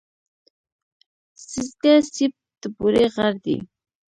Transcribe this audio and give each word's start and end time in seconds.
سېځگه 1.47 1.93
سېبت 2.13 2.43
د 2.61 2.63
بوري 2.77 3.05
غر 3.13 3.33
دی. 3.43 3.57